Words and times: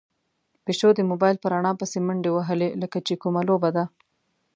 پيشو 0.65 0.89
د 0.95 0.99
موبايل 1.09 1.37
په 1.39 1.47
رڼا 1.53 1.71
پسې 1.79 1.97
منډې 2.07 2.31
وهلې، 2.33 2.69
لکه 2.81 2.97
چې 3.07 3.13
کومه 3.21 3.41
لوبه 3.49 3.69
ده. 3.75 3.83